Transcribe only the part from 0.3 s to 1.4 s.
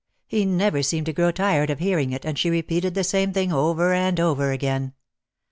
never seemed to grow